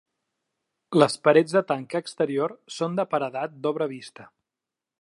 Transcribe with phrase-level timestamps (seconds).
[1.01, 4.27] Les parets de tanca exterior són de paredat d'obra vista.